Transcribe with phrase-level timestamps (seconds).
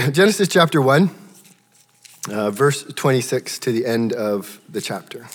[0.12, 1.10] Genesis chapter 1,
[2.30, 5.28] uh, verse 26 to the end of the chapter.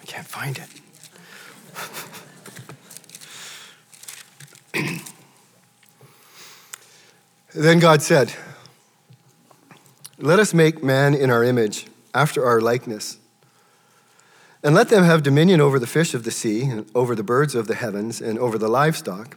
[0.00, 0.68] I can't find it.
[7.54, 8.32] then God said,
[10.18, 13.18] Let us make man in our image, after our likeness.
[14.62, 17.56] And let them have dominion over the fish of the sea, and over the birds
[17.56, 19.36] of the heavens, and over the livestock,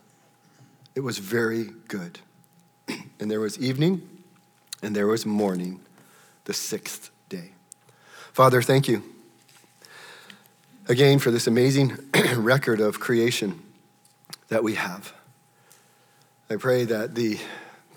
[0.95, 2.19] it was very good.
[3.19, 4.01] And there was evening,
[4.81, 5.79] and there was morning,
[6.45, 7.51] the sixth day.
[8.33, 9.03] Father, thank you
[10.87, 11.97] again for this amazing
[12.35, 13.61] record of creation
[14.47, 15.13] that we have.
[16.49, 17.39] I pray that the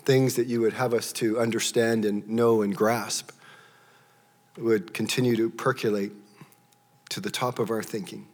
[0.03, 3.31] things that you would have us to understand and know and grasp
[4.57, 6.13] would continue to percolate
[7.09, 8.27] to the top of our thinking.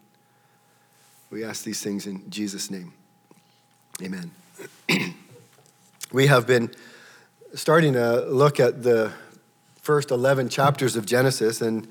[1.31, 2.93] We ask these things in Jesus' name.
[4.01, 4.31] Amen.
[6.11, 6.71] we have been
[7.53, 9.11] starting to look at the
[9.81, 11.87] first 11 chapters of Genesis, and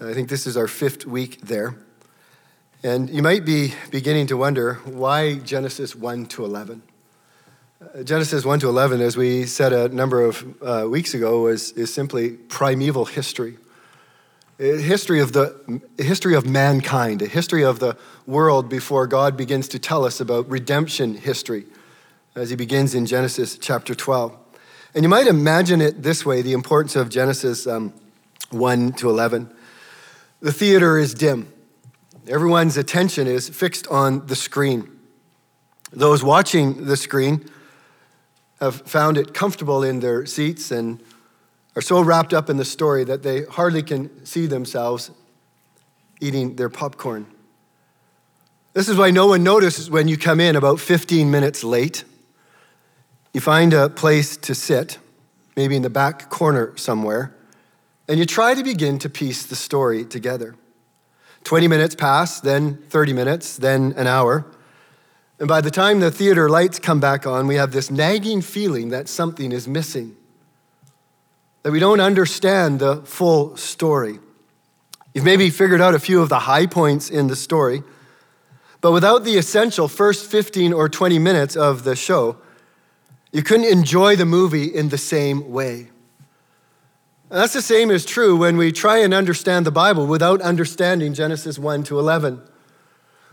[0.00, 1.76] I think this is our fifth week there.
[2.82, 6.82] And you might be beginning to wonder why Genesis 1 to 11?
[7.80, 11.72] Uh, Genesis 1 to 11, as we said a number of uh, weeks ago, is,
[11.72, 13.56] is simply primeval history.
[14.58, 19.66] A history of the history of mankind, a history of the world before God begins
[19.68, 21.64] to tell us about redemption history,
[22.34, 24.36] as he begins in Genesis chapter 12.
[24.94, 27.92] And you might imagine it this way the importance of Genesis um,
[28.50, 29.52] 1 to 11.
[30.40, 31.52] The theater is dim.
[32.26, 34.88] Everyone's attention is fixed on the screen.
[35.92, 37.48] Those watching the screen
[38.60, 41.02] have found it comfortable in their seats and
[41.74, 45.10] are so wrapped up in the story that they hardly can see themselves
[46.20, 47.26] eating their popcorn.
[48.72, 52.04] This is why no one notices when you come in about 15 minutes late.
[53.32, 54.98] You find a place to sit,
[55.56, 57.34] maybe in the back corner somewhere,
[58.06, 60.54] and you try to begin to piece the story together.
[61.44, 64.44] 20 minutes pass, then 30 minutes, then an hour.
[65.38, 68.90] And by the time the theater lights come back on, we have this nagging feeling
[68.90, 70.14] that something is missing,
[71.62, 74.18] that we don't understand the full story.
[75.14, 77.82] You've maybe figured out a few of the high points in the story,
[78.82, 82.36] but without the essential first 15 or 20 minutes of the show,
[83.32, 85.88] you couldn't enjoy the movie in the same way.
[87.30, 91.14] And that's the same is true when we try and understand the Bible without understanding
[91.14, 92.42] Genesis 1 to 11.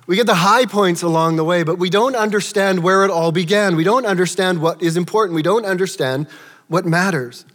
[0.08, 3.34] We get the high points along the way, but we don't understand where it all
[3.34, 3.76] began.
[3.76, 5.36] We don't understand what is important.
[5.36, 6.28] We don't understand
[6.70, 7.46] what matters.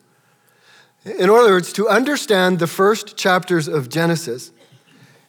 [1.05, 4.53] In other words, to understand the first chapters of Genesis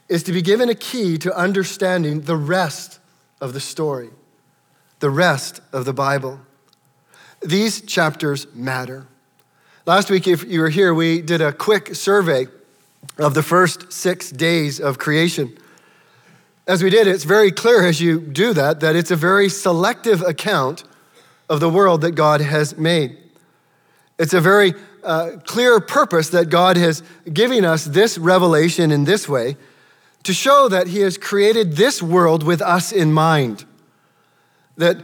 [0.09, 2.99] is to be given a key to understanding the rest
[3.39, 4.09] of the story,
[4.99, 6.41] the rest of the Bible.
[7.45, 9.05] These chapters matter.
[9.85, 12.47] Last week, if you were here, we did a quick survey
[13.19, 15.55] of the first six days of creation.
[16.65, 20.23] As we did, it's very clear as you do that that it's a very selective
[20.23, 20.83] account
[21.47, 23.15] of the world that God has made.
[24.17, 29.29] It's a very uh, clear purpose that God has given us this revelation in this
[29.29, 29.55] way
[30.23, 33.65] to show that He has created this world with us in mind.
[34.77, 34.97] That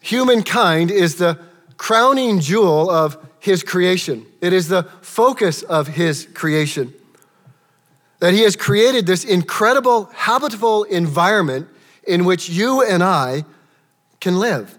[0.00, 1.38] humankind is the
[1.76, 4.26] crowning jewel of his creation.
[4.40, 6.94] It is the focus of his creation.
[8.20, 11.68] That he has created this incredible habitable environment
[12.06, 13.44] in which you and I
[14.20, 14.78] can live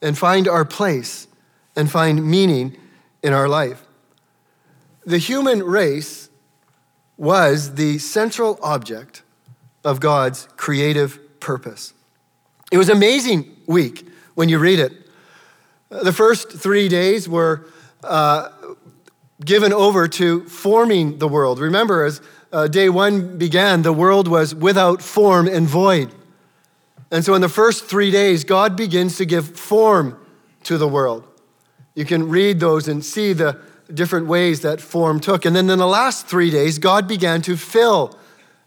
[0.00, 1.26] and find our place
[1.74, 2.76] and find meaning
[3.22, 3.84] in our life.
[5.04, 6.30] The human race
[7.16, 9.22] was the central object
[9.84, 11.92] of God's creative purpose.
[12.72, 15.05] It was amazing week when you read it
[16.02, 17.66] The first three days were
[18.02, 18.50] uh,
[19.44, 21.58] given over to forming the world.
[21.58, 22.20] Remember, as
[22.52, 26.14] uh, day one began, the world was without form and void.
[27.10, 30.18] And so, in the first three days, God begins to give form
[30.64, 31.24] to the world.
[31.94, 33.60] You can read those and see the
[33.92, 35.44] different ways that form took.
[35.44, 38.18] And then in the last three days, God began to fill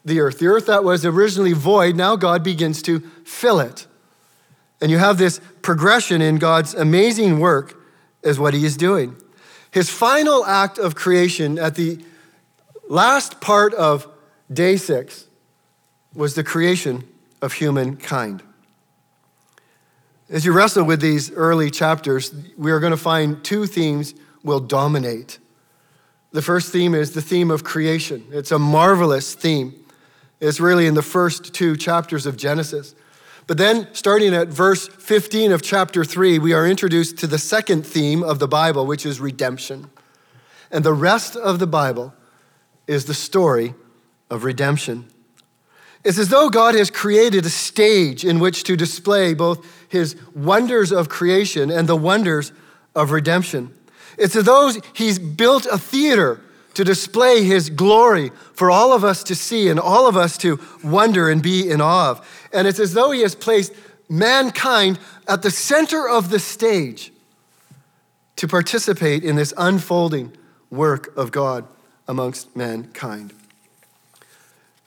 [0.06, 0.40] the earth.
[0.40, 3.86] The earth that was originally void, now God begins to fill it.
[4.82, 7.76] And you have this progression in God's amazing work,
[8.24, 9.16] is what He is doing.
[9.72, 12.04] His final act of creation at the
[12.88, 14.08] last part of
[14.52, 15.28] day six
[16.14, 17.08] was the creation
[17.42, 18.42] of humankind.
[20.30, 24.60] As you wrestle with these early chapters, we are going to find two themes will
[24.60, 25.40] dominate.
[26.32, 28.26] The first theme is the theme of creation.
[28.32, 29.74] It's a marvelous theme.
[30.40, 32.96] It's really in the first two chapters of Genesis.
[33.50, 37.84] But then, starting at verse 15 of chapter 3, we are introduced to the second
[37.84, 39.90] theme of the Bible, which is redemption.
[40.70, 42.14] And the rest of the Bible
[42.86, 43.74] is the story
[44.30, 45.08] of redemption.
[46.04, 50.92] It's as though God has created a stage in which to display both his wonders
[50.92, 52.52] of creation and the wonders
[52.94, 53.74] of redemption.
[54.20, 56.40] It's as though he's built a theater
[56.74, 60.60] to display his glory for all of us to see and all of us to
[60.84, 62.48] wonder and be in awe of.
[62.54, 63.74] And it's as though he has placed
[64.08, 67.12] mankind at the center of the stage
[68.38, 70.32] to participate in this unfolding
[70.70, 71.66] work of God
[72.08, 73.34] amongst mankind.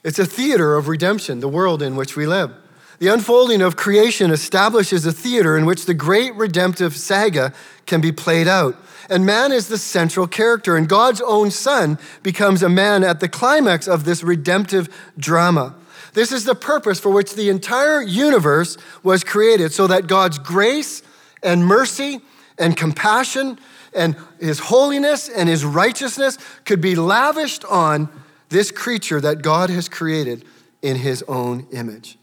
[0.03, 2.51] It's a theater of redemption, the world in which we live.
[2.99, 7.53] The unfolding of creation establishes a theater in which the great redemptive saga
[7.85, 8.75] can be played out.
[9.09, 13.27] And man is the central character, and God's own Son becomes a man at the
[13.27, 14.87] climax of this redemptive
[15.17, 15.75] drama.
[16.13, 21.01] This is the purpose for which the entire universe was created, so that God's grace
[21.41, 22.21] and mercy
[22.57, 23.59] and compassion
[23.93, 28.09] and his holiness and his righteousness could be lavished on
[28.49, 30.45] this creature that God has created
[30.81, 32.17] in his own image.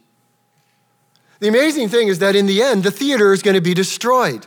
[1.40, 4.46] The amazing thing is that in the end, the theater is going to be destroyed.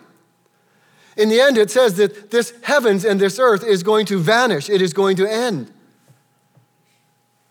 [1.18, 4.70] In the end, it says that this heavens and this earth is going to vanish,
[4.70, 5.72] it is going to end.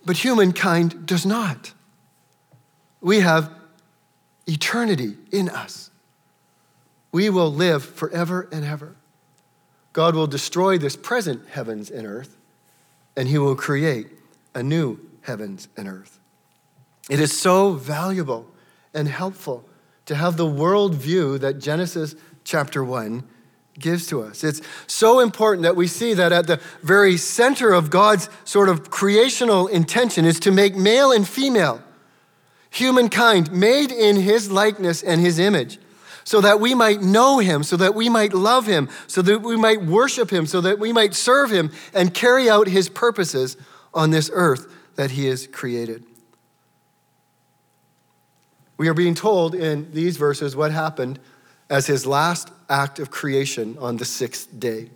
[0.05, 1.73] But humankind does not.
[3.01, 3.51] We have
[4.47, 5.91] eternity in us.
[7.13, 8.97] We will live forever and ever.
[9.93, 12.37] God will destroy this present heavens and earth,
[13.17, 14.09] and He will create
[14.55, 16.19] a new heavens and earth.
[17.11, 18.47] It is so valuable
[18.95, 19.65] and helpful
[20.07, 23.23] to have the worldview that Genesis chapter 1
[23.79, 24.45] gives to us.
[24.45, 28.91] It's so important that we see that at the very center of God's sort of
[28.91, 31.83] creational intention is to make male and female
[32.71, 35.79] humankind made in his likeness and his image
[36.25, 39.57] so that we might know him, so that we might love him, so that we
[39.57, 43.57] might worship him, so that we might serve him and carry out his purposes
[43.93, 46.05] on this earth that he has created.
[48.83, 51.21] We are being told in these verses what happened
[51.71, 54.91] as his last act of creation on the sixth day.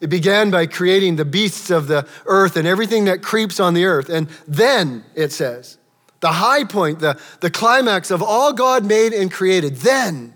[0.00, 3.84] It began by creating the beasts of the earth and everything that creeps on the
[3.84, 4.08] earth.
[4.08, 5.78] And then, it says,
[6.18, 10.34] the high point, the, the climax of all God made and created, then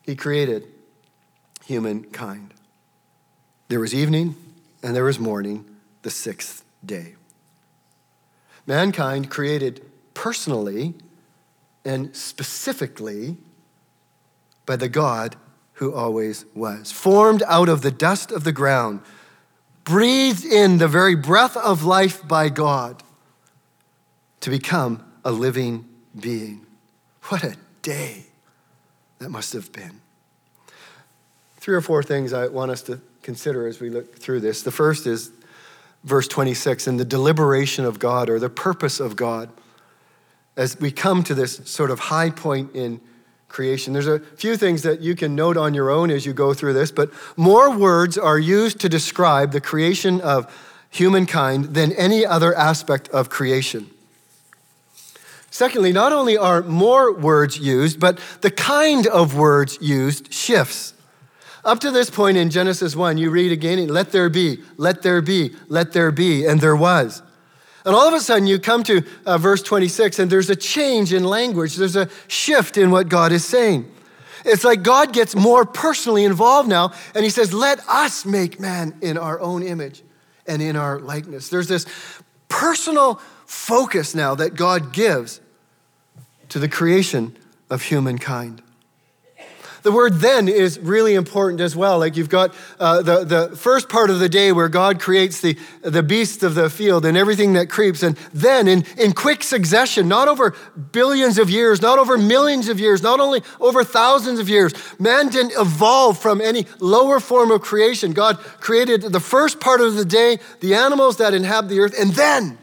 [0.00, 0.68] he created
[1.66, 2.54] humankind.
[3.68, 4.36] There was evening
[4.82, 5.66] and there was morning,
[6.00, 7.16] the sixth day.
[8.66, 9.84] Mankind created
[10.14, 10.94] personally
[11.84, 13.36] and specifically
[14.66, 15.36] by the God
[15.74, 19.00] who always was, formed out of the dust of the ground,
[19.84, 23.02] breathed in the very breath of life by God
[24.40, 26.66] to become a living being.
[27.24, 28.26] What a day
[29.18, 30.00] that must have been.
[31.56, 34.62] Three or four things I want us to consider as we look through this.
[34.62, 35.30] The first is
[36.04, 39.50] verse 26 and the deliberation of God or the purpose of God.
[40.56, 43.00] As we come to this sort of high point in
[43.48, 46.54] creation, there's a few things that you can note on your own as you go
[46.54, 50.52] through this, but more words are used to describe the creation of
[50.90, 53.88] humankind than any other aspect of creation.
[55.50, 60.94] Secondly, not only are more words used, but the kind of words used shifts.
[61.64, 65.20] Up to this point in Genesis 1, you read again, let there be, let there
[65.20, 67.22] be, let there be, and there was.
[67.84, 71.12] And all of a sudden, you come to uh, verse 26, and there's a change
[71.12, 71.76] in language.
[71.76, 73.90] There's a shift in what God is saying.
[74.44, 78.96] It's like God gets more personally involved now, and He says, Let us make man
[79.00, 80.02] in our own image
[80.46, 81.48] and in our likeness.
[81.48, 81.86] There's this
[82.48, 85.40] personal focus now that God gives
[86.50, 87.36] to the creation
[87.68, 88.62] of humankind.
[89.82, 91.98] The word then is really important as well.
[91.98, 95.58] Like you've got uh, the, the first part of the day where God creates the,
[95.82, 98.02] the beasts of the field and everything that creeps.
[98.02, 100.54] And then in, in quick succession, not over
[100.92, 105.28] billions of years, not over millions of years, not only over thousands of years, man
[105.28, 108.12] didn't evolve from any lower form of creation.
[108.12, 112.12] God created the first part of the day, the animals that inhabit the earth, and
[112.12, 112.58] then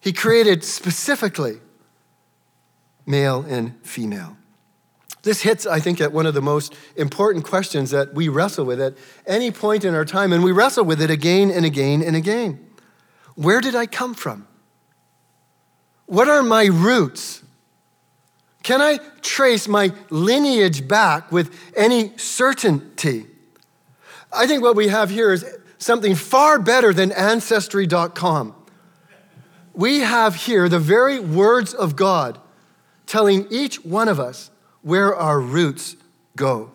[0.00, 1.58] he created specifically
[3.04, 4.37] male and female.
[5.22, 8.80] This hits, I think, at one of the most important questions that we wrestle with
[8.80, 8.94] at
[9.26, 12.64] any point in our time, and we wrestle with it again and again and again.
[13.34, 14.46] Where did I come from?
[16.06, 17.42] What are my roots?
[18.62, 23.26] Can I trace my lineage back with any certainty?
[24.32, 25.44] I think what we have here is
[25.78, 28.54] something far better than Ancestry.com.
[29.74, 32.38] We have here the very words of God
[33.06, 34.50] telling each one of us
[34.82, 35.96] where our roots
[36.36, 36.70] go.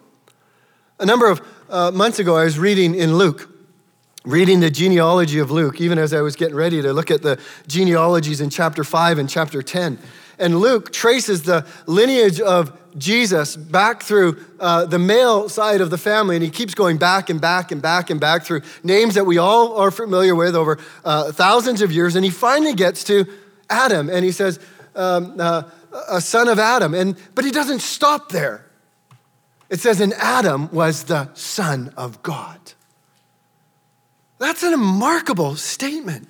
[0.99, 3.49] A number of uh, months ago, I was reading in Luke,
[4.25, 7.39] reading the genealogy of Luke, even as I was getting ready to look at the
[7.67, 9.97] genealogies in chapter 5 and chapter 10.
[10.39, 15.97] And Luke traces the lineage of Jesus back through uh, the male side of the
[15.97, 19.25] family, and he keeps going back and back and back and back through names that
[19.25, 22.15] we all are familiar with over uh, thousands of years.
[22.15, 23.25] And he finally gets to
[23.69, 24.59] Adam, and he says,
[24.95, 25.63] um, uh,
[26.09, 26.93] a son of Adam.
[26.93, 28.65] And, but he doesn't stop there.
[29.69, 32.59] It says, and Adam was the son of God.
[34.39, 36.29] That's a remarkable statement.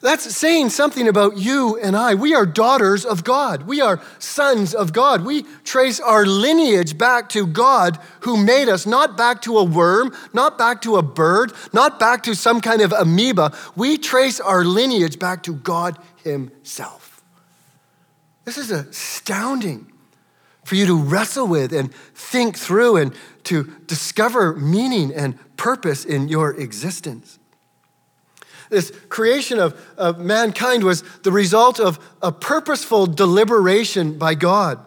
[0.00, 2.14] That's saying something about you and I.
[2.14, 3.64] We are daughters of God.
[3.64, 5.24] We are sons of God.
[5.24, 10.14] We trace our lineage back to God who made us, not back to a worm,
[10.32, 13.52] not back to a bird, not back to some kind of amoeba.
[13.74, 17.17] We trace our lineage back to God Himself.
[18.48, 19.92] This is astounding
[20.64, 23.14] for you to wrestle with and think through and
[23.44, 27.38] to discover meaning and purpose in your existence.
[28.70, 34.78] This creation of, of mankind was the result of a purposeful deliberation by God.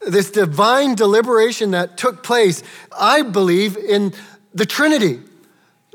[0.00, 2.62] This divine deliberation that took place,
[2.96, 4.14] I believe, in
[4.54, 5.18] the Trinity.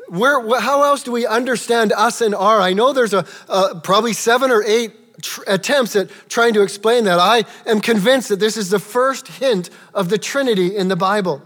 [0.09, 2.59] Where, how else do we understand us and our?
[2.59, 7.05] I know there's a, a probably seven or eight tr- attempts at trying to explain
[7.05, 7.19] that.
[7.19, 11.41] I am convinced that this is the first hint of the Trinity in the Bible.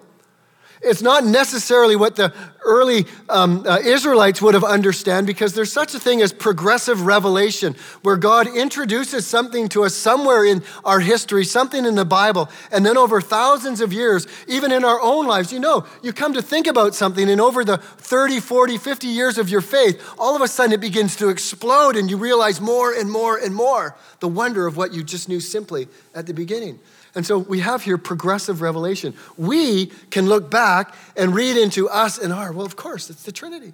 [0.83, 2.33] It's not necessarily what the
[2.63, 7.75] early um, uh, Israelites would have understood because there's such a thing as progressive revelation
[8.01, 12.83] where God introduces something to us somewhere in our history, something in the Bible, and
[12.85, 16.41] then over thousands of years, even in our own lives, you know, you come to
[16.41, 20.41] think about something, and over the 30, 40, 50 years of your faith, all of
[20.41, 24.27] a sudden it begins to explode, and you realize more and more and more the
[24.27, 26.79] wonder of what you just knew simply at the beginning.
[27.13, 29.13] And so we have here progressive revelation.
[29.37, 32.51] We can look back and read into us and our.
[32.51, 33.73] Well, of course, it's the Trinity.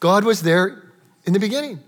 [0.00, 0.82] God was there
[1.24, 1.80] in the beginning.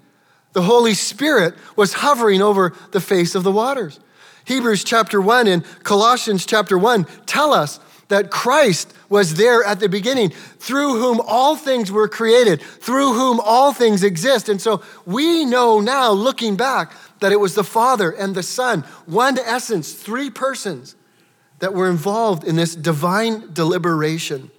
[0.53, 4.01] The Holy Spirit was hovering over the face of the waters.
[4.47, 9.89] Hebrews chapter 1 and Colossians chapter 1 tell us that Christ was there at the
[9.89, 14.49] beginning, through whom all things were created, through whom all things exist.
[14.49, 18.81] And so we know now, looking back, that it was the Father and the Son,
[19.07, 20.97] one essence, three persons
[21.61, 24.51] that were involved in this divine deliberation.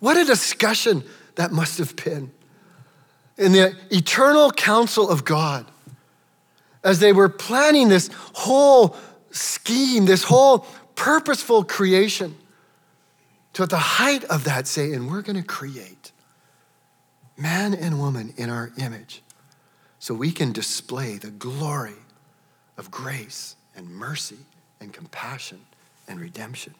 [0.00, 1.04] What a discussion
[1.36, 2.32] that must have been
[3.38, 5.66] in the eternal counsel of God
[6.82, 8.96] as they were planning this whole
[9.30, 10.60] scheme, this whole
[10.94, 12.36] purposeful creation.
[13.54, 16.12] To at the height of that, say, and we're going to create
[17.38, 19.22] man and woman in our image
[20.06, 21.96] so we can display the glory
[22.78, 24.38] of grace and mercy
[24.80, 25.58] and compassion
[26.06, 26.72] and redemption.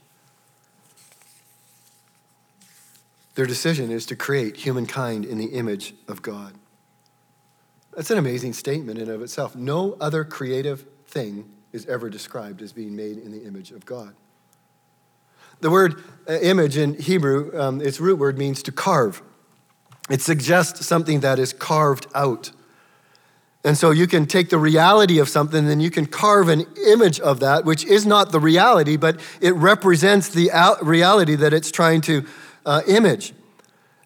[3.35, 6.55] Their decision is to create humankind in the image of God.
[7.97, 9.57] That's an amazing statement in of itself.
[9.57, 14.15] No other creative thing is ever described as being made in the image of God.
[15.63, 19.21] The word uh, image in Hebrew, um, its root word means to carve.
[20.09, 22.53] It suggests something that is carved out.
[23.67, 27.19] And so you can take the reality of something and you can carve an image
[27.19, 30.51] of that, which is not the reality, but it represents the
[30.83, 32.25] reality that it's trying to
[32.65, 33.35] uh, image.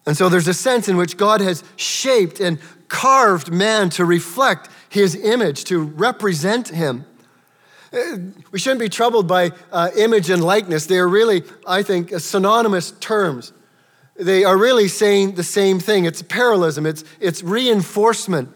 [0.07, 4.67] And so there's a sense in which God has shaped and carved man to reflect
[4.89, 7.05] his image, to represent him.
[7.93, 8.17] Uh,
[8.51, 10.87] we shouldn't be troubled by uh, image and likeness.
[10.87, 13.53] They are really, I think, synonymous terms.
[14.15, 16.05] They are really saying the same thing.
[16.05, 18.55] It's parallelism, it's, it's reinforcement.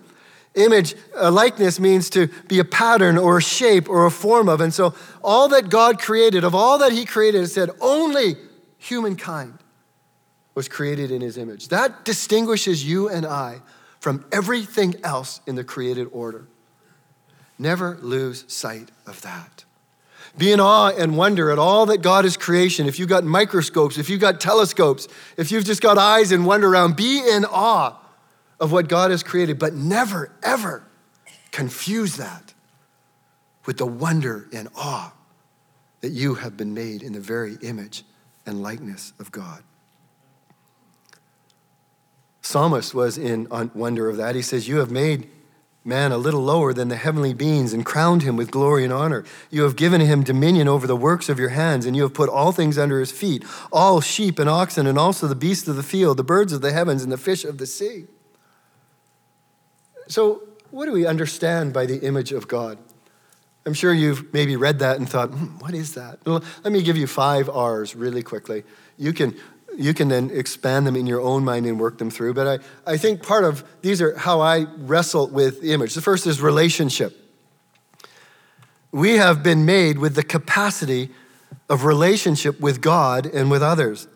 [0.55, 4.62] Image, a likeness means to be a pattern or a shape or a form of.
[4.62, 8.35] And so, all that God created, of all that He created, it said only
[8.77, 9.59] humankind
[10.53, 11.67] was created in His image.
[11.67, 13.62] That distinguishes you and I
[14.00, 16.47] from everything else in the created order.
[17.59, 19.65] Never lose sight of that.
[20.38, 22.88] Be in awe and wonder at all that God is creation.
[22.88, 25.07] If you've got microscopes, if you've got telescopes,
[25.38, 27.97] if you've just got eyes and wonder around, be in awe
[28.59, 30.83] of what God has created, but never, ever
[31.51, 32.53] confuse that
[33.65, 35.13] with the wonder and awe
[36.01, 38.03] that you have been made in the very image
[38.45, 39.63] and likeness of God.
[42.41, 44.35] Psalmist was in wonder of that.
[44.35, 45.27] He says, You have made
[45.83, 49.24] man a little lower than the heavenly beings and crowned him with glory and honor.
[49.50, 52.29] You have given him dominion over the works of your hands, and you have put
[52.29, 55.83] all things under his feet all sheep and oxen, and also the beasts of the
[55.83, 58.05] field, the birds of the heavens, and the fish of the sea.
[60.07, 62.77] So, what do we understand by the image of God?
[63.65, 66.19] I'm sure you've maybe read that and thought, hmm, what is that?
[66.25, 68.63] Well, let me give you five R's really quickly.
[68.97, 69.35] You can,
[69.75, 72.35] you can then expand them in your own mind and work them through.
[72.35, 75.95] But I, I think part of these are how I wrestle with the image.
[75.95, 77.19] The first is relationship.
[78.91, 81.09] We have been made with the capacity
[81.67, 84.07] of relationship with God and with others.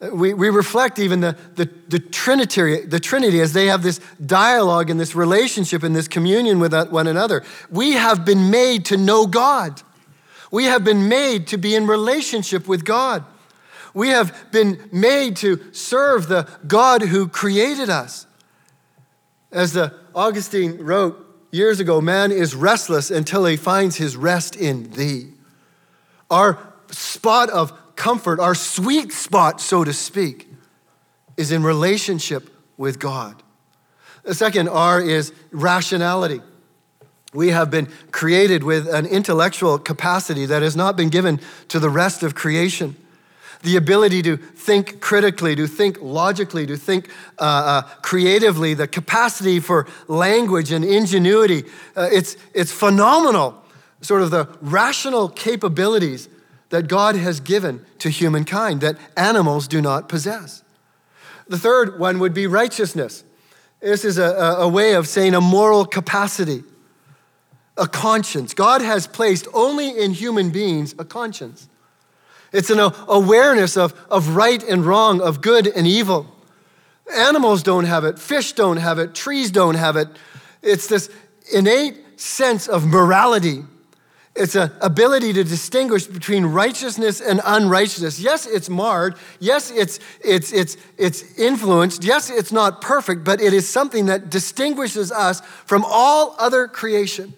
[0.00, 4.90] We, we reflect even the, the, the, Trinity, the Trinity as they have this dialogue
[4.90, 7.42] and this relationship and this communion with one another.
[7.70, 9.80] We have been made to know God.
[10.50, 13.24] We have been made to be in relationship with God.
[13.94, 18.26] We have been made to serve the God who created us.
[19.50, 24.90] As the Augustine wrote years ago, man is restless until he finds his rest in
[24.90, 25.28] thee.
[26.30, 26.58] Our
[26.90, 30.48] spot of comfort, our sweet spot, so to speak,
[31.36, 33.42] is in relationship with God.
[34.22, 36.40] The second R is rationality.
[37.32, 41.90] We have been created with an intellectual capacity that has not been given to the
[41.90, 42.96] rest of creation.
[43.62, 49.60] The ability to think critically, to think logically, to think uh, uh, creatively, the capacity
[49.60, 51.64] for language and ingenuity.
[51.96, 53.62] Uh, it's, it's phenomenal,
[54.00, 56.28] sort of the rational capabilities
[56.70, 60.62] that God has given to humankind that animals do not possess.
[61.48, 63.24] The third one would be righteousness.
[63.80, 66.64] This is a, a way of saying a moral capacity,
[67.76, 68.52] a conscience.
[68.54, 71.68] God has placed only in human beings a conscience.
[72.52, 76.26] It's an awareness of, of right and wrong, of good and evil.
[77.14, 80.08] Animals don't have it, fish don't have it, trees don't have it.
[80.62, 81.10] It's this
[81.52, 83.62] innate sense of morality
[84.36, 88.20] it's an ability to distinguish between righteousness and unrighteousness.
[88.20, 89.16] Yes, it's marred.
[89.40, 92.04] Yes, it's, it's, it's, it's influenced.
[92.04, 97.34] Yes, it's not perfect, but it is something that distinguishes us from all other creation.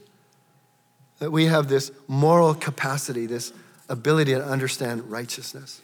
[1.20, 3.52] That we have this moral capacity, this
[3.88, 5.80] ability to understand righteousness.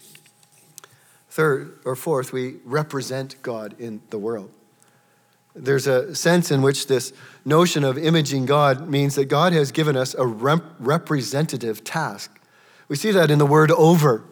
[1.31, 4.51] Third or fourth, we represent God in the world.
[5.55, 7.13] There's a sense in which this
[7.45, 12.31] notion of imaging God means that God has given us a rep- representative task.
[12.89, 14.25] We see that in the word over.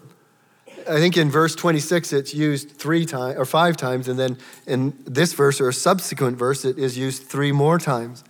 [0.88, 4.94] I think in verse 26 it's used three times or five times, and then in
[5.04, 8.24] this verse or a subsequent verse it is used three more times.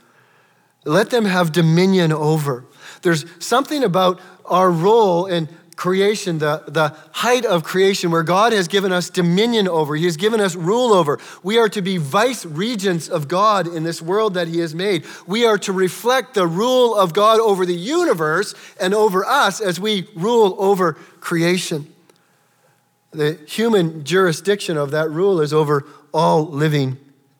[0.84, 2.64] Let them have dominion over.
[3.02, 8.68] There's something about our role in creation, the, the height of creation, where God has
[8.68, 11.18] given us dominion over, He has given us rule over.
[11.42, 15.04] We are to be vice regents of God in this world that He has made.
[15.26, 19.80] We are to reflect the rule of God over the universe and over us as
[19.80, 21.92] we rule over creation.
[23.10, 26.98] The human jurisdiction of that rule is over all living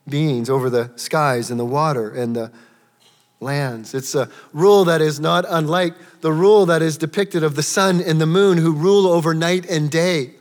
[0.08, 2.52] beings, over the skies and the water and the
[3.42, 3.92] lands.
[3.94, 8.00] It's a rule that is not unlike the rule that is depicted of the sun
[8.00, 10.34] and the moon who rule over night and day.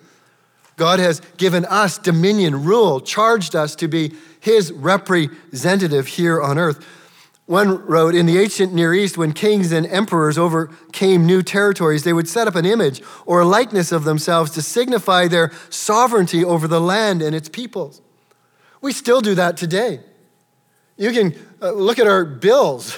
[0.78, 6.86] God has given us dominion, rule, charged us to be his representative here on earth.
[7.46, 12.14] One wrote In the ancient Near East, when kings and emperors overcame new territories, they
[12.14, 16.68] would set up an image or a likeness of themselves to signify their sovereignty over
[16.68, 18.02] the land and its peoples.
[18.80, 20.00] We still do that today.
[21.02, 22.96] You can uh, look at our bills,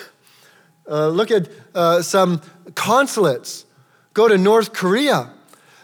[0.89, 2.41] uh, look at uh, some
[2.75, 3.65] consulates.
[4.13, 5.31] Go to North Korea.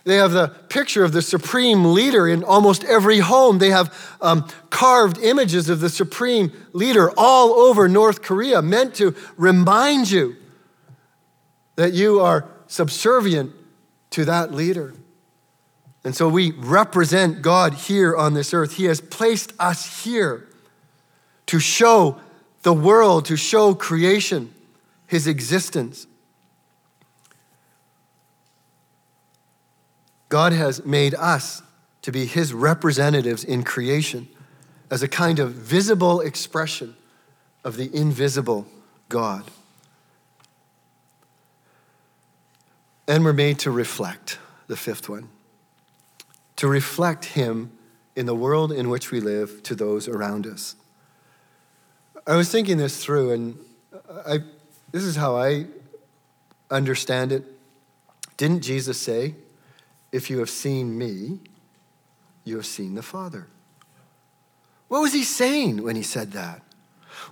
[0.04, 3.60] They have the picture of the supreme leader in almost every home.
[3.60, 9.16] They have um, carved images of the supreme leader all over North Korea, meant to
[9.38, 10.36] remind you
[11.78, 13.54] that you are subservient
[14.10, 14.94] to that leader.
[16.04, 18.74] And so we represent God here on this earth.
[18.76, 20.49] He has placed us here
[21.50, 22.16] to show
[22.62, 24.54] the world, to show creation
[25.08, 26.06] his existence.
[30.30, 31.64] God has made us
[32.04, 34.28] to be his representatives in creation
[34.92, 36.96] as a kind of visible expression
[37.64, 38.68] of the invisible
[39.10, 39.50] God.
[43.08, 45.30] And we're made to reflect, the fifth one,
[46.58, 47.72] to reflect him
[48.16, 50.76] in the world in which we live to those around us.
[52.30, 53.58] I was thinking this through, and
[54.24, 54.42] I,
[54.92, 55.66] this is how I
[56.70, 57.44] understand it.
[58.38, 59.34] Didn't Jesus say,
[60.12, 61.40] If you have seen me,
[62.44, 63.48] you have seen the Father?
[64.90, 66.62] What was he saying when he said that?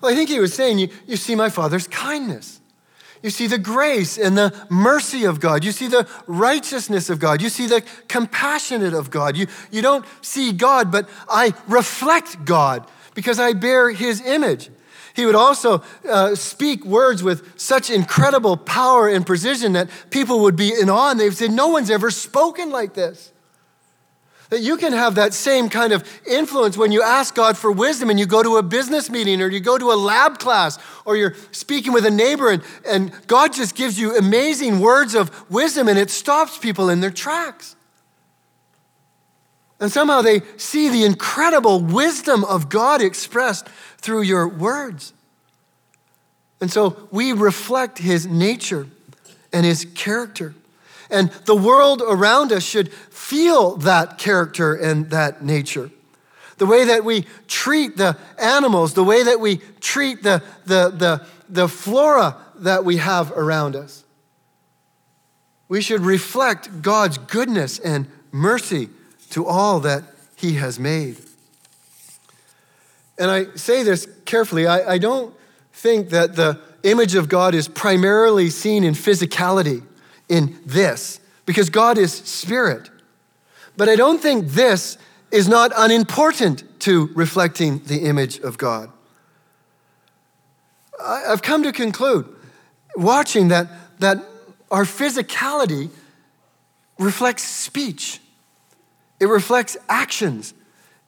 [0.01, 2.60] Well, I think he was saying, You, you see my Father's kindness.
[3.21, 5.63] You see the grace and the mercy of God.
[5.63, 7.39] You see the righteousness of God.
[7.39, 9.38] You see the compassionate of God.
[9.38, 14.71] You, you don't see God, but I reflect God because I bear his image.
[15.17, 20.56] He would also uh, speak words with such incredible power and precision that people would
[20.56, 23.32] be in awe and they'd say, No one's ever spoken like this.
[24.51, 28.12] That you can have that same kind of influence when you ask God for wisdom
[28.12, 31.17] and you go to a business meeting or you go to a lab class or
[31.17, 35.88] you're speaking with a neighbor and, and God just gives you amazing words of wisdom
[35.88, 37.75] and it stops people in their tracks.
[39.79, 45.13] And somehow they see the incredible wisdom of God expressed through your words.
[46.59, 48.87] And so we reflect his nature
[49.53, 50.55] and his character.
[51.09, 55.91] And the world around us should feel that character and that nature.
[56.57, 61.25] The way that we treat the animals, the way that we treat the, the, the,
[61.47, 64.03] the flora that we have around us.
[65.69, 68.89] We should reflect God's goodness and mercy
[69.31, 70.03] to all that
[70.35, 71.17] He has made.
[73.17, 74.67] And I say this carefully.
[74.67, 75.33] I, I don't
[75.73, 79.83] think that the image of God is primarily seen in physicality
[80.29, 82.89] in this because God is spirit.
[83.75, 84.97] But I don't think this
[85.31, 88.91] is not unimportant to reflecting the image of God.
[91.03, 92.33] I've come to conclude,
[92.95, 93.67] watching that,
[93.99, 94.23] that
[94.71, 95.89] our physicality
[96.97, 98.19] reflects speech,
[99.19, 100.53] it reflects actions,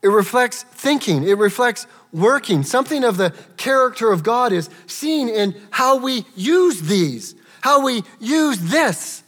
[0.01, 2.63] it reflects thinking, it reflects working.
[2.63, 8.03] Something of the character of God is seen in how we use these how we
[8.19, 9.23] use this,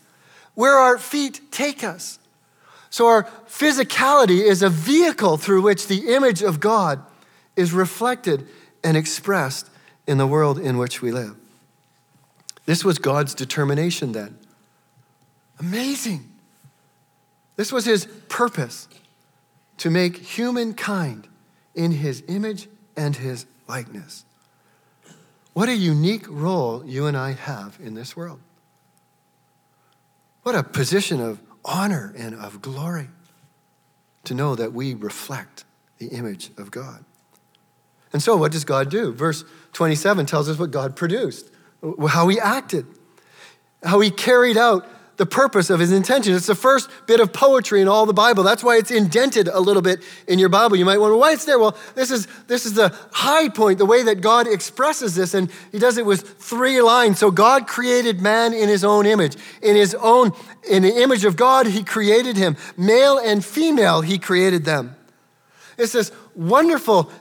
[0.55, 2.19] where our feet take us.
[2.89, 7.01] So, our physicality is a vehicle through which the image of God
[7.55, 8.47] is reflected
[8.83, 9.69] and expressed
[10.07, 11.35] in the world in which we live.
[12.65, 14.37] This was God's determination then.
[15.59, 16.30] Amazing.
[17.55, 18.87] This was his purpose
[19.77, 21.27] to make humankind
[21.75, 24.25] in his image and his likeness.
[25.53, 28.39] What a unique role you and I have in this world.
[30.43, 33.09] What a position of honor and of glory
[34.23, 35.65] to know that we reflect
[35.97, 37.03] the image of God.
[38.13, 39.13] And so, what does God do?
[39.13, 41.49] Verse 27 tells us what God produced,
[42.09, 42.85] how he acted,
[43.83, 44.87] how he carried out
[45.21, 46.33] the purpose of his intention.
[46.33, 48.41] It's the first bit of poetry in all the Bible.
[48.41, 50.75] That's why it's indented a little bit in your Bible.
[50.77, 51.59] You might wonder why it's there.
[51.59, 55.51] Well, this is this is the high point, the way that God expresses this, and
[55.71, 57.19] he does it with three lines.
[57.19, 59.37] So God created man in his own image.
[59.61, 60.31] In his own,
[60.67, 62.57] in the image of God, he created him.
[62.75, 64.95] Male and female, he created them.
[65.77, 67.11] It's this wonderful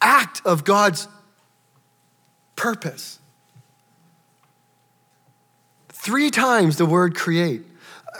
[0.00, 1.06] act of God's
[2.56, 3.20] purpose.
[6.06, 7.62] Three times the word create.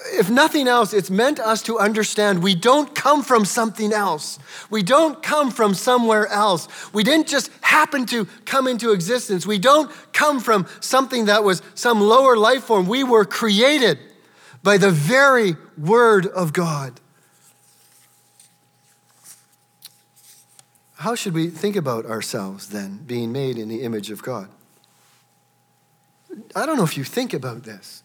[0.07, 4.41] If nothing else, it's meant us to understand we don't come from something else.
[4.71, 6.67] We don't come from somewhere else.
[6.93, 9.47] We didn't just happen to come into existence.
[9.47, 12.89] We don't come from something that was some lower life form.
[12.89, 14.01] We were created
[14.65, 17.01] by the very word of God.
[20.97, 24.49] How should we think about ourselves then, being made in the image of God?
[26.55, 28.03] I don't know if you think about this.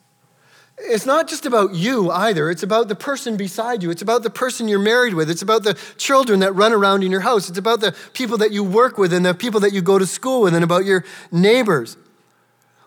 [0.77, 2.49] It's not just about you either.
[2.49, 3.91] It's about the person beside you.
[3.91, 5.29] It's about the person you're married with.
[5.29, 7.49] It's about the children that run around in your house.
[7.49, 10.07] It's about the people that you work with and the people that you go to
[10.07, 11.97] school with and about your neighbors.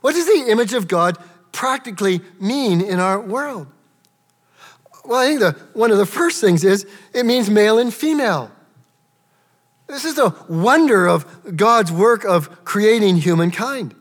[0.01, 1.19] What does the image of God
[1.53, 3.69] practically mean in our world?
[5.05, 8.51] Well, I think the, one of the first things is it means male and female.
[9.87, 13.95] This is the wonder of God's work of creating humankind.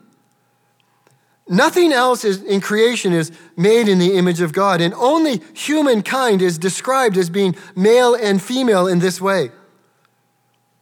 [1.48, 6.40] Nothing else is, in creation is made in the image of God, and only humankind
[6.40, 9.50] is described as being male and female in this way.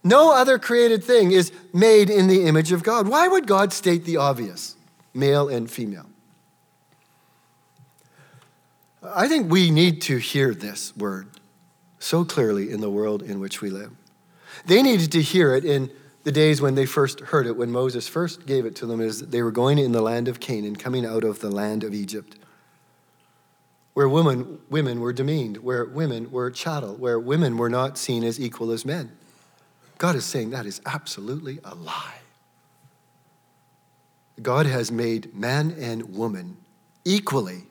[0.04, 3.08] No other created thing is made in the image of God.
[3.08, 4.76] Why would God state the obvious,
[5.14, 6.06] male and female?
[9.02, 11.28] I think we need to hear this word
[11.98, 13.92] so clearly in the world in which we live.
[14.66, 15.90] They needed to hear it in
[16.24, 19.20] the days when they first heard it, when Moses first gave it to them, as
[19.20, 22.36] they were going in the land of Canaan, coming out of the land of Egypt,
[23.94, 28.40] where women, women were demeaned, where women were chattel, where women were not seen as
[28.40, 29.12] equal as men.
[29.98, 32.20] God is saying that is absolutely a lie.
[34.40, 36.56] God has made man and woman
[37.04, 37.64] equally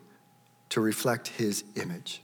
[0.68, 2.22] to reflect his image.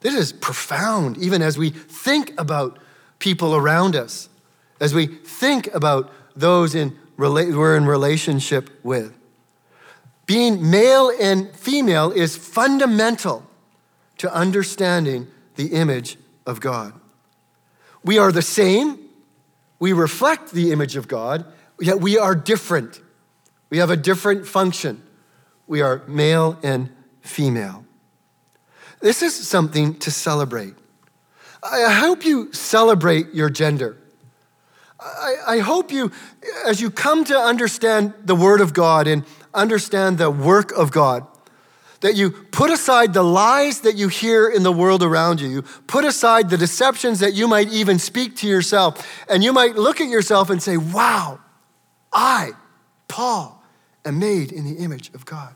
[0.00, 2.78] This is profound, even as we think about
[3.18, 4.28] people around us,
[4.80, 9.16] as we think about those in, we're in relationship with.
[10.26, 13.46] Being male and female is fundamental
[14.18, 16.92] to understanding the image of God.
[18.04, 18.98] We are the same,
[19.78, 21.44] we reflect the image of God,
[21.80, 23.00] yet we are different.
[23.70, 25.02] We have a different function.
[25.66, 27.84] We are male and female.
[29.00, 30.74] This is something to celebrate.
[31.62, 33.96] I hope you celebrate your gender.
[35.06, 36.10] I, I, hope you,
[36.66, 41.26] as you come to understand the Word of God and understand the work of God,
[42.00, 45.48] that you put aside the lies that you hear in the world around you.
[45.48, 49.24] You put aside the deceptions that you might even speak to yourself.
[49.28, 51.40] And you might look at yourself and say, Wow,
[52.12, 52.52] I,
[53.08, 53.62] Paul,
[54.04, 55.54] am made in the image of God.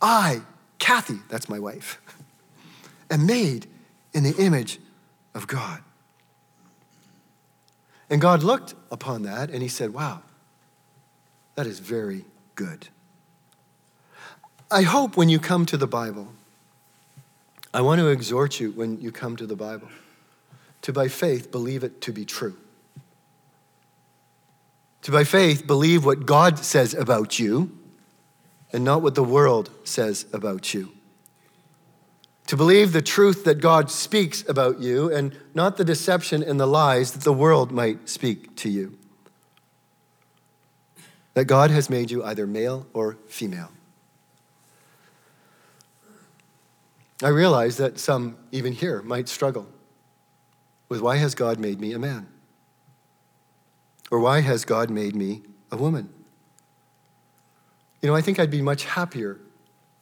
[0.00, 0.42] I,
[0.78, 2.00] Kathy, that's my wife,
[3.10, 3.66] am made
[4.12, 4.78] in the image
[5.34, 5.82] of God.
[8.10, 10.22] And God looked upon that and he said, Wow,
[11.54, 12.88] that is very good.
[14.70, 16.28] I hope when you come to the Bible,
[17.72, 19.88] I want to exhort you when you come to the Bible
[20.82, 22.56] to by faith believe it to be true.
[25.02, 27.76] To by faith believe what God says about you
[28.72, 30.92] and not what the world says about you.
[32.48, 36.66] To believe the truth that God speaks about you and not the deception and the
[36.66, 38.96] lies that the world might speak to you.
[41.34, 43.70] That God has made you either male or female.
[47.22, 49.66] I realize that some, even here, might struggle
[50.88, 52.28] with why has God made me a man?
[54.10, 56.08] Or why has God made me a woman?
[58.00, 59.38] You know, I think I'd be much happier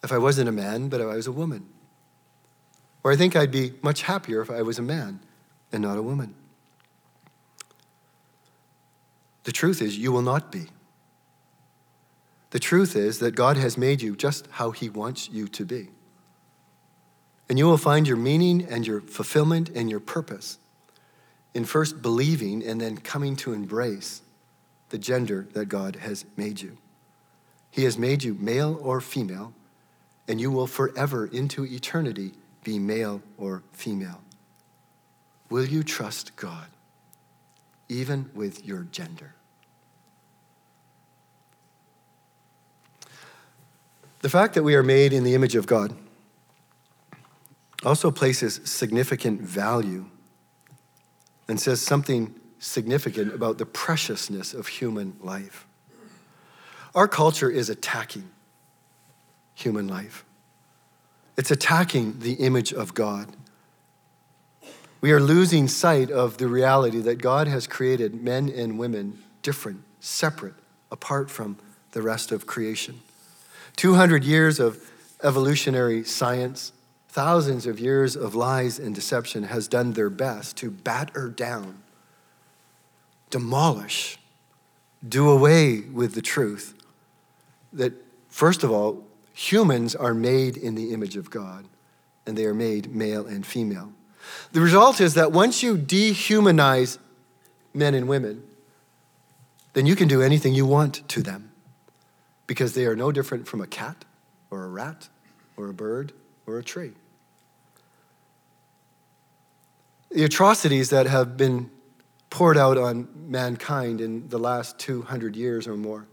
[0.05, 1.71] if I wasn't a man, but if I was a woman.
[3.07, 5.21] Or I think I'd be much happier if I was a man
[5.71, 6.35] and not a woman.
[9.45, 10.65] The truth is, you will not be.
[12.51, 15.91] The truth is that God has made you just how He wants you to be.
[17.49, 20.59] And you will find your meaning and your fulfillment and your purpose
[21.55, 24.21] in first believing and then coming to embrace
[24.89, 26.77] the gender that God has made you.
[27.71, 29.53] He has made you male or female,
[30.27, 32.33] and you will forever into eternity
[32.67, 34.21] be male or female.
[35.51, 36.67] Will you trust God,
[37.89, 39.37] even with your gender?
[44.19, 45.97] The fact that we are made in the image of God
[47.85, 50.07] also places significant value
[51.47, 55.69] and says something significant about the preciousness of human life.
[56.97, 58.29] Our culture is attacking
[59.55, 60.25] human life,
[61.37, 63.29] it's attacking the image of God.
[65.01, 69.83] We are losing sight of the reality that God has created men and women different,
[70.01, 70.55] separate,
[70.91, 71.59] apart from
[71.93, 73.01] the rest of creation.
[73.77, 74.91] 200 years of
[75.23, 76.73] evolutionary science
[77.17, 81.79] thousands of years of lies and deception has done their best to batter down,
[83.31, 84.19] demolish,
[85.09, 86.75] do away with the truth
[87.73, 87.95] that,
[88.29, 89.06] first of all,
[89.37, 91.67] humans are made in the image of God
[92.27, 93.93] and they are made male and female.
[94.53, 96.99] The result is that once you dehumanize
[97.73, 98.43] men and women,
[99.75, 101.53] then you can do anything you want to them
[102.47, 104.05] because they are no different from a cat
[104.51, 105.09] or a rat
[105.57, 106.13] or a bird
[106.47, 106.93] or a tree.
[110.17, 111.71] the atrocities that have been
[112.31, 116.07] poured out on mankind in the last 200 years or more,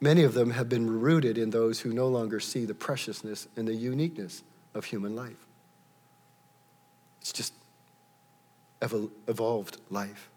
[0.00, 3.66] many of them have been rooted in those who no longer see the preciousness and
[3.66, 4.42] the uniqueness
[4.74, 5.46] of human life.
[7.20, 7.52] It's just
[8.80, 10.30] evolved life.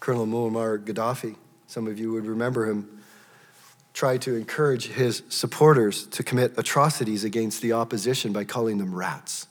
[0.00, 3.02] Colonel Muammar Gaddafi, some of you would remember him,
[3.92, 9.46] tried to encourage his supporters to commit atrocities against the opposition by calling them rats.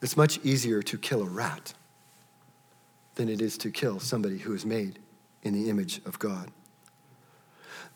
[0.00, 1.74] It's much easier to kill a rat
[3.16, 4.98] than it is to kill somebody who is made
[5.42, 6.50] in the image of God.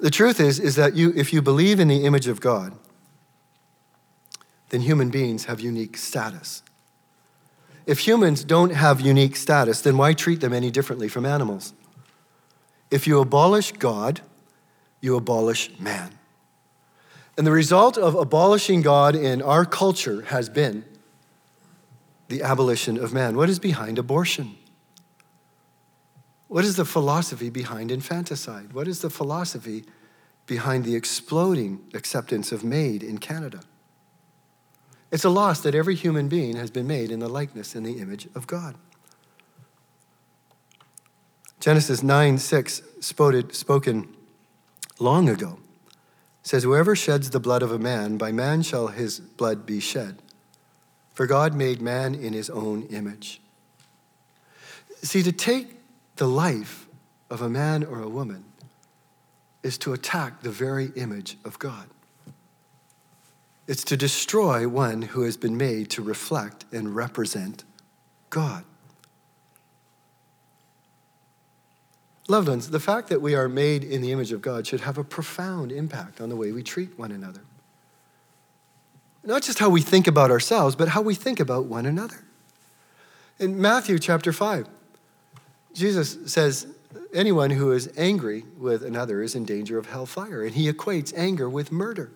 [0.00, 2.74] The truth is, is that you, if you believe in the image of God,
[4.70, 6.62] then human beings have unique status.
[7.86, 11.74] If humans don't have unique status, then why treat them any differently from animals?
[12.90, 14.20] If you abolish God,
[15.00, 16.12] you abolish man.
[17.36, 20.84] And the result of abolishing God in our culture has been
[22.28, 23.36] the abolition of man.
[23.36, 24.56] What is behind abortion?
[26.50, 28.72] What is the philosophy behind infanticide?
[28.72, 29.84] What is the philosophy
[30.46, 33.60] behind the exploding acceptance of MAID in Canada?
[35.12, 38.00] It's a loss that every human being has been made in the likeness and the
[38.00, 38.74] image of God.
[41.60, 44.16] Genesis 9 6, spoken
[44.98, 45.60] long ago,
[46.42, 50.20] says, Whoever sheds the blood of a man, by man shall his blood be shed.
[51.14, 53.40] For God made man in his own image.
[55.00, 55.79] See, to take
[56.20, 56.86] the life
[57.30, 58.44] of a man or a woman
[59.62, 61.88] is to attack the very image of God.
[63.66, 67.64] It's to destroy one who has been made to reflect and represent
[68.28, 68.64] God.
[72.28, 74.98] Loved ones, the fact that we are made in the image of God should have
[74.98, 77.40] a profound impact on the way we treat one another.
[79.24, 82.22] Not just how we think about ourselves, but how we think about one another.
[83.38, 84.68] In Matthew chapter 5,
[85.74, 86.66] Jesus says,
[87.12, 91.48] anyone who is angry with another is in danger of hellfire, and he equates anger
[91.48, 92.12] with murder.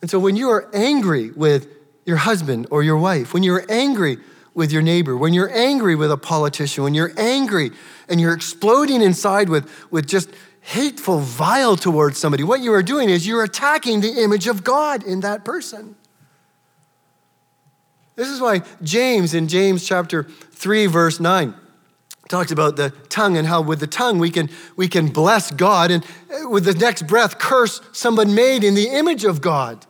[0.00, 1.68] And so when you are angry with
[2.04, 4.18] your husband or your wife, when you're angry
[4.54, 7.70] with your neighbor, when you're angry with a politician, when you're angry
[8.08, 13.08] and you're exploding inside with, with just hateful, vile towards somebody, what you are doing
[13.08, 15.96] is you're attacking the image of God in that person.
[18.14, 21.54] This is why James, in James chapter 3, verse 9,
[22.28, 25.90] talks about the tongue and how with the tongue we can, we can bless God
[25.90, 29.86] and uh, with the next breath curse someone made in the image of God.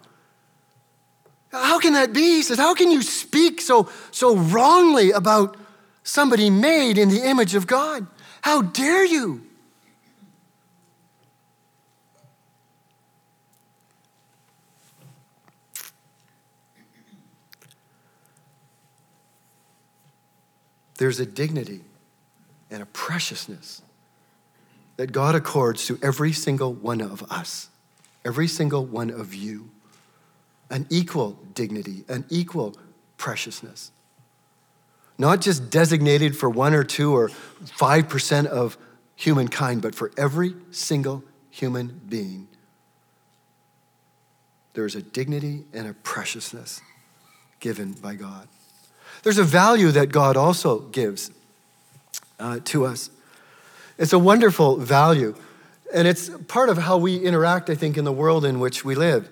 [1.50, 2.36] How can that be?
[2.36, 5.56] He says, How can you speak so, so wrongly about
[6.02, 8.06] somebody made in the image of God?
[8.40, 9.42] How dare you?
[21.02, 21.80] There's a dignity
[22.70, 23.82] and a preciousness
[24.98, 27.70] that God accords to every single one of us,
[28.24, 29.68] every single one of you.
[30.70, 32.76] An equal dignity, an equal
[33.16, 33.90] preciousness.
[35.18, 38.78] Not just designated for one or two or 5% of
[39.16, 42.46] humankind, but for every single human being.
[44.74, 46.80] There's a dignity and a preciousness
[47.58, 48.46] given by God.
[49.22, 51.30] There's a value that God also gives
[52.38, 53.10] uh, to us.
[53.98, 55.36] It's a wonderful value,
[55.94, 58.94] and it's part of how we interact, I think, in the world in which we
[58.94, 59.28] live.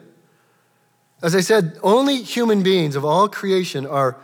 [1.23, 4.17] As I said, only human beings of all creation are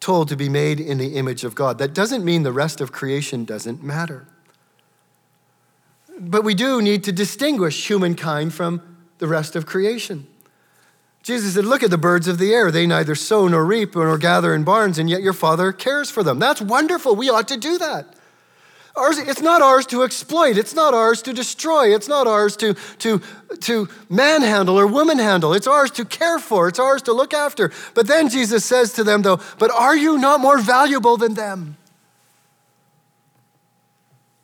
[0.00, 1.78] told to be made in the image of God.
[1.78, 4.26] That doesn't mean the rest of creation doesn't matter.
[6.18, 8.82] But we do need to distinguish humankind from
[9.18, 10.26] the rest of creation.
[11.24, 12.70] Jesus said, Look at the birds of the air.
[12.70, 16.22] They neither sow nor reap nor gather in barns, and yet your Father cares for
[16.22, 16.38] them.
[16.38, 17.16] That's wonderful.
[17.16, 18.14] We ought to do that.
[18.94, 20.58] Ours, it's not ours to exploit.
[20.58, 21.94] It's not ours to destroy.
[21.94, 23.22] It's not ours to, to,
[23.62, 25.56] to manhandle or womanhandle.
[25.56, 26.68] It's ours to care for.
[26.68, 27.72] It's ours to look after.
[27.94, 31.78] But then Jesus says to them, though, But are you not more valuable than them?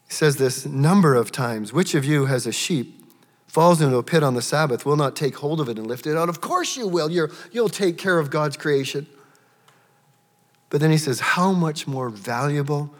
[0.08, 1.74] He says this number of times.
[1.74, 2.99] Which of you has a sheep?
[3.50, 6.06] Falls into a pit on the Sabbath will not take hold of it and lift
[6.06, 6.28] it out.
[6.28, 7.10] Of course you will.
[7.10, 9.08] you you'll take care of God's creation.
[10.68, 12.94] But then he says, How much more valuable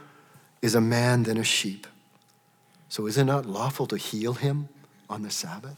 [0.60, 1.86] is a man than a sheep?
[2.88, 4.68] So is it not lawful to heal him
[5.08, 5.76] on the Sabbath?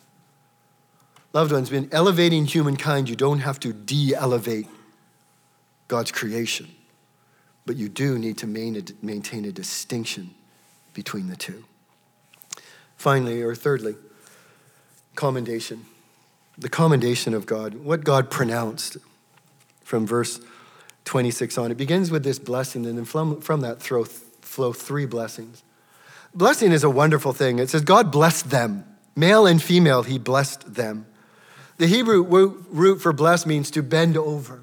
[1.35, 4.68] Loved ones, in elevating humankind, you don't have to de elevate
[5.87, 6.70] God's creation,
[7.66, 10.30] but you do need to maintain a distinction
[10.94, 11.64] between the two.
[12.96, 13.96] Finally, or thirdly,
[15.15, 15.87] commendation.
[16.58, 18.96] The commendation of God, what God pronounced
[19.85, 20.40] from verse
[21.04, 21.71] 26 on.
[21.71, 25.63] It begins with this blessing, and then from, from that throw, flow three blessings.
[26.35, 27.58] Blessing is a wonderful thing.
[27.58, 28.85] It says, God blessed them.
[29.15, 31.06] Male and female, he blessed them.
[31.77, 34.63] The Hebrew root for bless means to bend over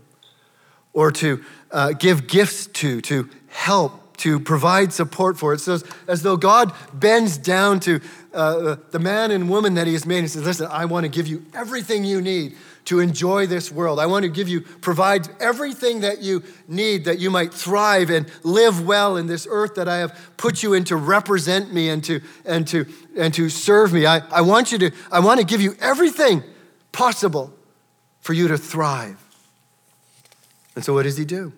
[0.93, 5.53] or to uh, give gifts to, to help, to provide support for.
[5.53, 7.99] It's as, as though God bends down to
[8.33, 11.09] uh, the man and woman that He has made and says, Listen, I want to
[11.09, 12.55] give you everything you need
[12.85, 13.99] to enjoy this world.
[13.99, 18.29] I want to give you, provide everything that you need that you might thrive and
[18.43, 22.03] live well in this earth that I have put you in to represent me and
[22.05, 24.05] to, and to, and to serve me.
[24.05, 26.43] I, I want you to, I want to give you everything
[26.91, 27.53] possible
[28.21, 29.23] for you to thrive.
[30.75, 31.53] And so what does he do?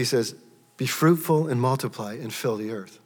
[0.00, 0.34] He says,
[0.78, 2.98] Be fruitful and multiply and fill the earth.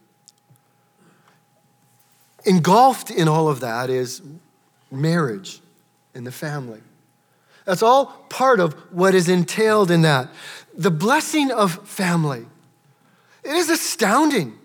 [2.45, 4.21] Engulfed in all of that is
[4.89, 5.59] marriage
[6.13, 6.79] and the family.
[7.65, 10.29] That's all part of what is entailed in that.
[10.73, 12.45] The blessing of family.
[13.43, 14.57] It is astounding.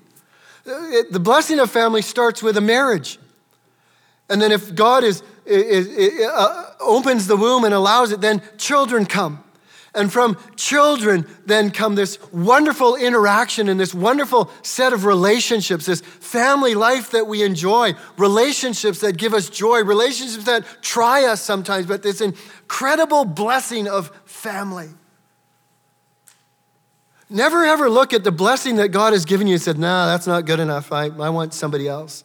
[0.64, 3.18] The blessing of family starts with a marriage.
[4.28, 8.40] And then if God is, is, is uh, opens the womb and allows it, then
[8.56, 9.42] children come.
[9.92, 16.00] And from children, then come this wonderful interaction and this wonderful set of relationships, this
[16.00, 21.86] family life that we enjoy, relationships that give us joy, relationships that try us sometimes,
[21.86, 24.90] but this incredible blessing of family.
[27.28, 30.26] Never ever look at the blessing that God has given you and said, nah, that's
[30.26, 30.92] not good enough.
[30.92, 32.24] I, I want somebody else.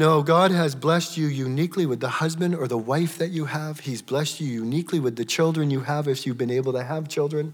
[0.00, 3.80] No, God has blessed you uniquely with the husband or the wife that you have.
[3.80, 7.06] He's blessed you uniquely with the children you have if you've been able to have
[7.06, 7.52] children.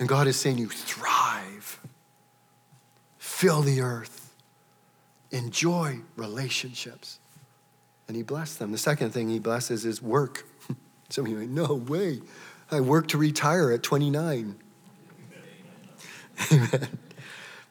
[0.00, 1.80] And God is saying, You thrive,
[3.18, 4.34] fill the earth,
[5.30, 7.20] enjoy relationships.
[8.08, 8.72] And He blessed them.
[8.72, 10.44] The second thing He blesses is work.
[11.08, 12.20] Some of you like, No way.
[12.68, 14.56] I work to retire at 29.
[16.50, 16.98] Amen.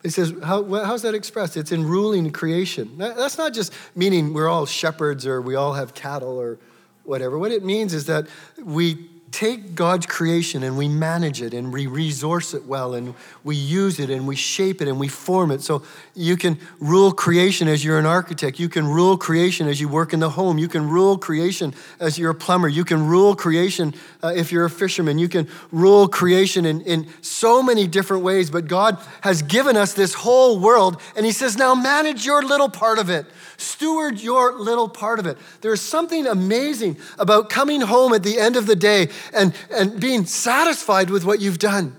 [0.05, 1.57] He says, How, how's that expressed?
[1.57, 2.95] It's in ruling creation.
[2.99, 6.59] That's not just meaning we're all shepherds or we all have cattle or
[7.05, 7.39] whatever.
[7.39, 8.27] What it means is that
[8.63, 13.13] we take God's creation and we manage it and we resource it well and
[13.43, 15.61] we use it and we shape it and we form it.
[15.61, 15.83] So
[16.13, 18.59] you can rule creation as you're an architect.
[18.59, 20.57] You can rule creation as you work in the home.
[20.57, 22.69] You can rule creation as you're a plumber.
[22.69, 25.19] You can rule creation uh, if you're a fisherman.
[25.19, 28.49] You can rule creation in, in so many different ways.
[28.49, 32.69] But God has given us this whole world and He says, now manage your little
[32.69, 33.25] part of it.
[33.57, 35.37] Steward your little part of it.
[35.59, 40.25] There's something amazing about coming home at the end of the day and, and being
[40.25, 41.95] satisfied with what you've done.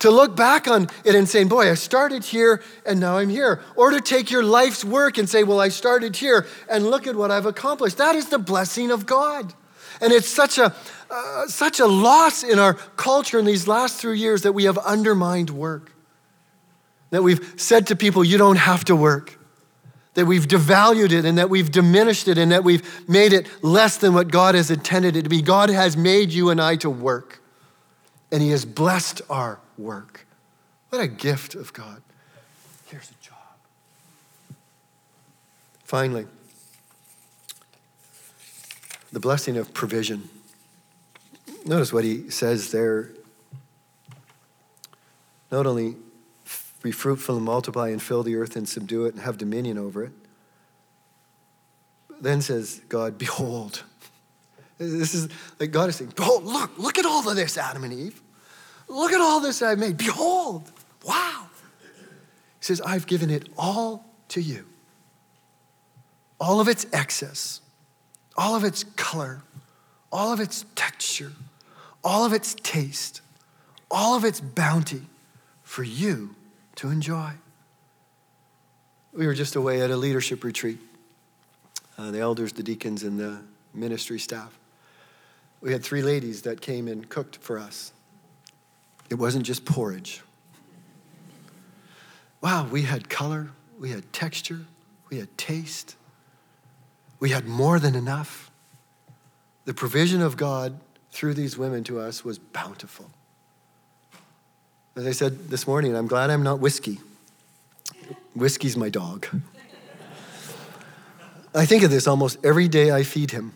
[0.00, 3.60] To look back on it and saying, Boy, I started here and now I'm here.
[3.76, 7.14] Or to take your life's work and say, Well, I started here and look at
[7.14, 7.98] what I've accomplished.
[7.98, 9.52] That is the blessing of God.
[10.00, 10.74] And it's such a,
[11.10, 14.78] uh, such a loss in our culture in these last three years that we have
[14.78, 15.92] undermined work.
[17.10, 19.39] That we've said to people, You don't have to work
[20.14, 23.96] that we've devalued it and that we've diminished it and that we've made it less
[23.96, 25.40] than what God has intended it to be.
[25.40, 27.42] God has made you and I to work,
[28.32, 30.26] and He has blessed our work.
[30.88, 32.02] What a gift of God.
[32.86, 33.36] Here's a job.
[35.84, 36.26] Finally,
[39.12, 40.28] the blessing of provision.
[41.64, 43.10] Notice what he says there.
[45.50, 45.96] Not only
[46.82, 50.04] be fruitful and multiply and fill the earth and subdue it and have dominion over
[50.04, 50.12] it.
[52.20, 53.84] Then says God, Behold.
[54.78, 55.28] This is
[55.58, 58.22] like God is saying, Behold, look, look at all of this, Adam and Eve.
[58.88, 59.96] Look at all this I've made.
[59.96, 60.70] Behold.
[61.06, 61.46] Wow.
[62.58, 64.66] He says, I've given it all to you.
[66.40, 67.60] All of its excess,
[68.36, 69.42] all of its color,
[70.10, 71.32] all of its texture,
[72.02, 73.20] all of its taste,
[73.90, 75.02] all of its bounty
[75.62, 76.34] for you
[76.80, 77.30] to enjoy.
[79.12, 80.78] We were just away at a leadership retreat,
[81.98, 83.42] uh, the elders, the deacons, and the
[83.74, 84.58] ministry staff.
[85.60, 87.92] We had three ladies that came and cooked for us.
[89.10, 90.22] It wasn't just porridge.
[92.40, 94.60] Wow, we had color, we had texture,
[95.10, 95.96] we had taste,
[97.18, 98.50] we had more than enough.
[99.66, 103.10] The provision of God through these women to us was bountiful.
[104.96, 106.98] As I said this morning, I'm glad I'm not whiskey.
[108.34, 109.26] Whiskey's my dog.
[111.54, 113.52] I think of this almost every day I feed him.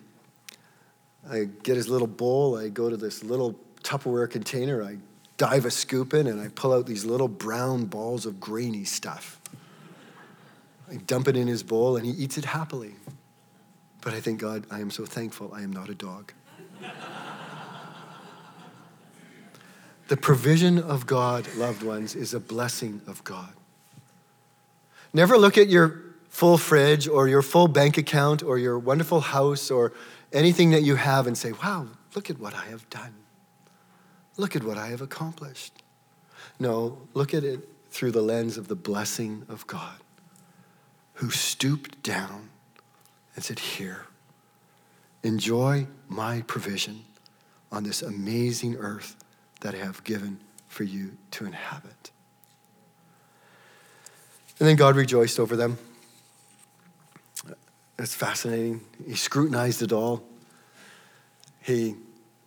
[1.29, 4.99] I get his little bowl, I go to this little Tupperware container, I
[5.37, 9.41] dive a scoop in, and I pull out these little brown balls of grainy stuff.
[10.91, 12.95] I dump it in his bowl, and he eats it happily.
[14.03, 16.33] But I think, God, I am so thankful I am not a dog.
[20.09, 23.53] The provision of God, loved ones, is a blessing of God.
[25.13, 29.71] Never look at your full fridge or your full bank account or your wonderful house
[29.71, 29.93] or
[30.33, 33.15] anything that you have and say, wow, look at what I have done.
[34.37, 35.83] Look at what I have accomplished.
[36.59, 39.97] No, look at it through the lens of the blessing of God,
[41.15, 42.51] who stooped down
[43.37, 44.07] and said, Here,
[45.23, 47.05] enjoy my provision
[47.71, 49.17] on this amazing earth
[49.65, 50.39] that I have given
[50.69, 52.11] for you to inhabit.
[54.59, 55.79] And then God rejoiced over them.
[57.99, 58.83] It's fascinating.
[59.07, 60.23] He scrutinized it all.
[61.63, 61.97] He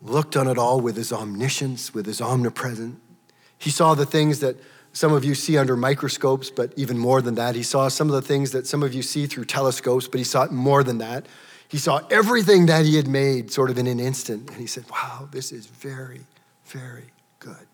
[0.00, 3.00] looked on it all with his omniscience, with his omnipresence.
[3.58, 4.56] He saw the things that
[4.92, 7.56] some of you see under microscopes, but even more than that.
[7.56, 10.24] He saw some of the things that some of you see through telescopes, but he
[10.24, 11.26] saw more than that.
[11.66, 14.84] He saw everything that he had made sort of in an instant, and he said,
[14.88, 16.20] Wow, this is very,
[16.68, 17.66] very good.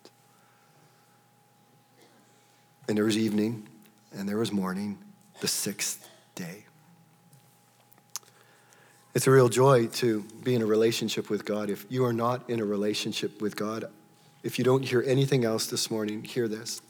[2.89, 3.67] And there was evening,
[4.13, 4.99] and there was morning,
[5.41, 6.65] the sixth day.
[9.15, 11.71] It's a real joy to be in a relationship with God.
[11.71, 13.85] If you are not in a relationship with God,
[14.43, 16.83] if you don't hear anything else this morning, hear this.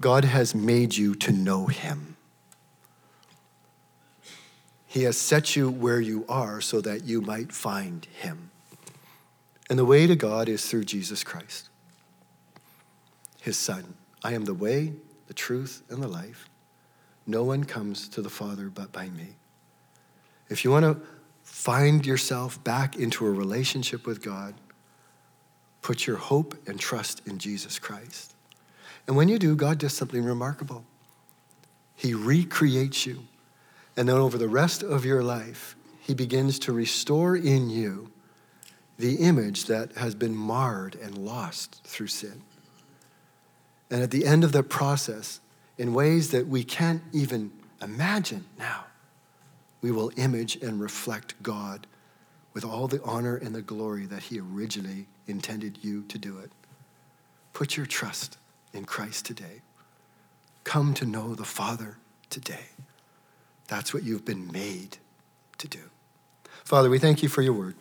[0.00, 2.16] God has made you to know Him.
[4.86, 8.49] He has set you where you are so that you might find Him.
[9.70, 11.70] And the way to God is through Jesus Christ,
[13.40, 13.94] His Son.
[14.24, 14.94] I am the way,
[15.28, 16.50] the truth, and the life.
[17.24, 19.36] No one comes to the Father but by me.
[20.48, 21.00] If you want to
[21.44, 24.54] find yourself back into a relationship with God,
[25.82, 28.34] put your hope and trust in Jesus Christ.
[29.06, 30.84] And when you do, God does something remarkable.
[31.94, 33.20] He recreates you.
[33.96, 38.10] And then over the rest of your life, He begins to restore in you
[39.00, 42.42] the image that has been marred and lost through sin.
[43.90, 45.40] And at the end of that process,
[45.78, 47.50] in ways that we can't even
[47.82, 48.84] imagine now,
[49.80, 51.86] we will image and reflect God
[52.52, 56.52] with all the honor and the glory that He originally intended you to do it.
[57.54, 58.36] Put your trust
[58.74, 59.62] in Christ today.
[60.64, 61.96] Come to know the Father
[62.28, 62.68] today.
[63.66, 64.98] That's what you've been made
[65.58, 65.80] to do.
[66.64, 67.76] Father, we thank you for your word.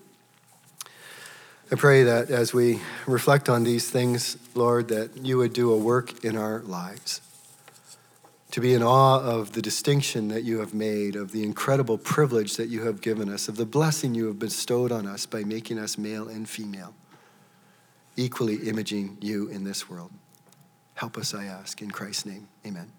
[1.71, 5.77] I pray that as we reflect on these things, Lord, that you would do a
[5.77, 7.21] work in our lives.
[8.51, 12.57] To be in awe of the distinction that you have made, of the incredible privilege
[12.57, 15.77] that you have given us, of the blessing you have bestowed on us by making
[15.77, 16.95] us male and female,
[18.17, 20.11] equally imaging you in this world.
[20.95, 22.47] Help us, I ask, in Christ's name.
[22.65, 22.91] Amen.